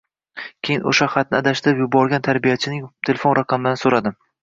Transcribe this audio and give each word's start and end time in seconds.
Keyin 0.67 0.87
o`sha 0.91 1.09
xatni 1.17 1.39
adashtirib 1.41 1.83
yuborgan 1.85 2.27
tarbiyachining 2.31 2.91
telefon 3.11 3.41
raqamlarini 3.45 3.87
so`radim 3.89 4.23